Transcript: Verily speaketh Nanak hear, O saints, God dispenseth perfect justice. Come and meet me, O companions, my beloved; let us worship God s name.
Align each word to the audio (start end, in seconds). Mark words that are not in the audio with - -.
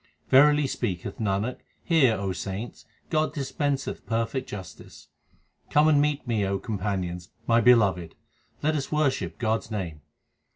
Verily 0.29 0.65
speaketh 0.65 1.19
Nanak 1.19 1.57
hear, 1.83 2.15
O 2.15 2.31
saints, 2.33 2.85
God 3.11 3.35
dispenseth 3.35 4.03
perfect 4.07 4.49
justice. 4.49 5.09
Come 5.69 5.87
and 5.87 6.01
meet 6.01 6.27
me, 6.27 6.43
O 6.43 6.57
companions, 6.57 7.29
my 7.45 7.61
beloved; 7.61 8.15
let 8.63 8.75
us 8.75 8.91
worship 8.91 9.37
God 9.37 9.59
s 9.59 9.69
name. 9.69 10.01